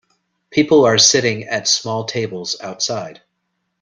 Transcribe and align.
People 0.49 0.83
are 0.83 0.97
sitting 0.97 1.43
at 1.43 1.67
small 1.67 2.05
tables 2.05 2.55
outside. 2.59 3.21